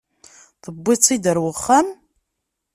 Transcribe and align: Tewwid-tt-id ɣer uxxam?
Tewwid-tt-id 0.63 1.25
ɣer 1.31 1.37
uxxam? 1.51 1.87